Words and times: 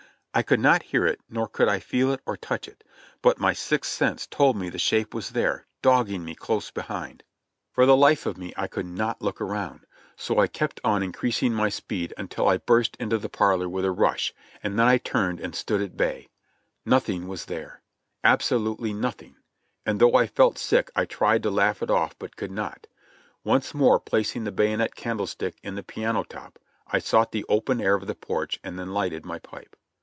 I 0.33 0.43
could 0.43 0.61
not 0.61 0.83
hear 0.83 1.05
it 1.05 1.19
nor 1.29 1.49
could 1.49 1.67
I 1.67 1.79
feel 1.79 2.13
it 2.13 2.21
or 2.25 2.37
touch 2.37 2.65
it; 2.69 2.85
but 3.21 3.37
my 3.37 3.51
sixth 3.51 3.91
sense 3.91 4.25
told 4.25 4.55
me 4.55 4.69
the 4.69 4.79
shape 4.79 5.13
was 5.13 5.31
there, 5.31 5.65
dogging 5.81 6.23
me 6.23 6.35
close 6.35 6.71
behind. 6.71 7.19
THE 7.19 7.21
GHOST 7.21 7.25
OF 7.25 7.75
CHANTILLY 7.75 7.75
93 7.75 7.75
For 7.75 7.85
the 7.87 7.97
life 7.97 8.25
of 8.25 8.37
me 8.37 8.53
I 8.63 8.67
could 8.69 8.85
not 8.85 9.21
look 9.21 9.41
around, 9.41 9.85
so 10.15 10.39
I 10.39 10.47
kept 10.47 10.79
on 10.85 11.03
in 11.03 11.11
creasing 11.11 11.53
my 11.53 11.67
speed 11.67 12.13
until 12.17 12.47
I 12.47 12.59
burst 12.59 12.95
into 12.95 13.17
the 13.17 13.27
parlor 13.27 13.67
with 13.67 13.83
a 13.83 13.91
rush, 13.91 14.33
and 14.63 14.79
then 14.79 14.87
I 14.87 14.99
turned 14.99 15.41
and 15.41 15.53
stood 15.53 15.81
at 15.81 15.97
bay. 15.97 16.29
Nothing 16.85 17.27
was 17.27 17.47
there! 17.47 17.81
Absolutely 18.23 18.93
nothing; 18.93 19.35
and 19.85 19.99
though 19.99 20.15
I 20.15 20.27
felt 20.27 20.57
sick 20.57 20.91
I 20.95 21.03
tried 21.03 21.43
to 21.43 21.51
laugh 21.51 21.81
it 21.83 21.89
ofif 21.89 22.13
but 22.17 22.37
could 22.37 22.51
not. 22.51 22.87
Once 23.43 23.73
more 23.73 23.99
placing 23.99 24.45
the 24.45 24.53
bayonet 24.53 24.95
candlestick 24.95 25.57
in 25.61 25.75
the 25.75 25.83
piano 25.83 26.23
top, 26.23 26.57
I 26.87 26.99
sought 26.99 27.33
the 27.33 27.43
open 27.49 27.81
air 27.81 27.95
of 27.95 28.07
the 28.07 28.15
porch 28.15 28.61
and 28.63 28.79
then 28.79 28.93
lighted 28.93 29.25
my 29.25 29.37
pipe. 29.39 29.75